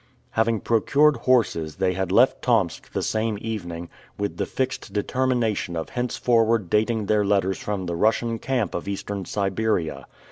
[0.31, 5.89] Having procured horses they had left Tomsk the same evening, with the fixed determination of
[5.89, 10.07] henceforward dating their letters from the Russian camp of Eastern Siberia.